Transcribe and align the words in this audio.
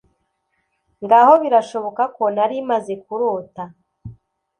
Ngaho 1.03 1.33
birashoboka 1.43 2.03
ko 2.15 2.23
nari 2.35 2.57
maze 2.69 2.93
kurota 3.03 3.63